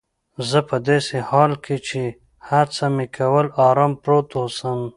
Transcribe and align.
زه 0.49 0.59
په 0.69 0.77
داسې 0.87 1.15
حال 1.29 1.51
کې 1.65 1.77
چي 1.87 2.03
هڅه 2.49 2.85
مې 2.95 3.05
کول 3.17 3.45
آرام 3.67 3.93
پروت 4.03 4.29
اوسم. 4.39 4.79